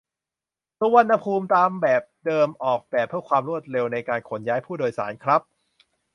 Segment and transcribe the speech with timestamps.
[0.79, 5.41] สุวรรณภูมิ ตามแบบเดิมออกแบบเพื่อความรวดเร็วในการขนย้ายผู้โดยสารครับ